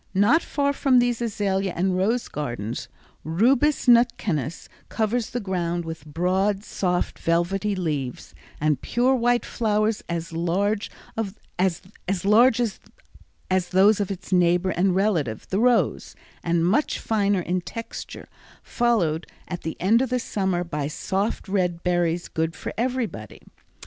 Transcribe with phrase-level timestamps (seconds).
[0.15, 2.87] Not far from these azalea and rose gardens,
[3.23, 10.33] Rubus nutkanus covers the ground with broad, soft, velvety leaves, and pure white flowers as
[10.33, 10.89] large
[11.59, 11.79] as
[13.69, 18.27] those of its neighbor and relative, the rose, and much finer in texture,
[18.63, 23.41] followed at the end of summer by soft red berries good for everybody.